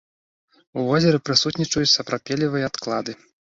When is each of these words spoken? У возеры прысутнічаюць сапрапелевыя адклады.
У 0.77 0.85
возеры 0.87 1.17
прысутнічаюць 1.29 1.93
сапрапелевыя 1.97 2.65
адклады. 2.73 3.11